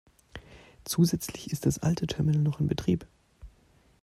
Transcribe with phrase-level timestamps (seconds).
[0.83, 3.05] Zusätzlich ist das alte Terminal noch in Betrieb.